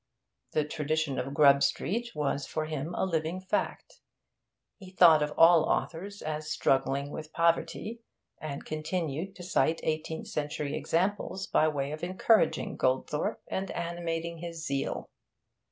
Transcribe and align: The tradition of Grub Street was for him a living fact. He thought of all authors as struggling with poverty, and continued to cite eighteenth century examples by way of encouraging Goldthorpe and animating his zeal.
The 0.53 0.63
tradition 0.65 1.19
of 1.19 1.31
Grub 1.35 1.61
Street 1.61 2.15
was 2.15 2.47
for 2.47 2.65
him 2.65 2.95
a 2.95 3.05
living 3.05 3.39
fact. 3.39 4.01
He 4.79 4.89
thought 4.89 5.21
of 5.21 5.31
all 5.37 5.65
authors 5.65 6.23
as 6.23 6.49
struggling 6.49 7.11
with 7.11 7.31
poverty, 7.31 8.01
and 8.39 8.65
continued 8.65 9.35
to 9.35 9.43
cite 9.43 9.79
eighteenth 9.83 10.25
century 10.25 10.75
examples 10.75 11.45
by 11.45 11.67
way 11.67 11.91
of 11.91 12.03
encouraging 12.03 12.77
Goldthorpe 12.77 13.43
and 13.47 13.69
animating 13.69 14.39
his 14.39 14.65
zeal. 14.65 15.11